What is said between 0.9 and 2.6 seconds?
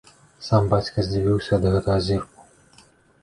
здзівіўся ад гэтага зірку.